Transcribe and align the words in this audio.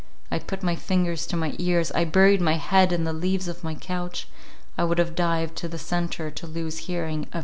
I 0.31 0.39
put 0.39 0.63
my 0.63 0.75
fingers 0.75 1.27
to 1.27 1.35
my 1.37 1.53
ears, 1.59 1.91
I 1.91 2.05
buried 2.05 2.41
my 2.41 2.55
head 2.57 2.91
in 2.91 3.03
the 3.03 3.13
leaves 3.13 3.47
of 3.47 3.63
my 3.63 3.75
couch, 3.75 4.27
I 4.75 4.83
would 4.83 4.97
have 4.97 5.13
dived 5.13 5.55
to 5.57 5.67
the 5.67 5.77
centre 5.77 6.31
to 6.31 6.47
lose 6.47 6.79
hearing 6.89 7.01
of 7.01 7.05
that 7.05 7.13
hideous 7.13 7.33
moan. 7.35 7.39